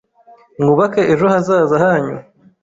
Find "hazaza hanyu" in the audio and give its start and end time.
1.33-2.15